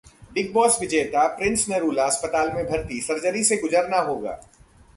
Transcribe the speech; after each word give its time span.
big 0.33 0.51
Boss 0.53 0.77
विजेता 0.81 1.25
Prince 1.35 1.65
Narula 1.69 2.05
अस्पताल 2.05 2.51
में 2.53 2.65
भर्ती, 2.65 2.99
सर्जरी 3.01 3.43
से 3.43 3.57
गुजरना 3.57 3.99
होगा 4.01 4.39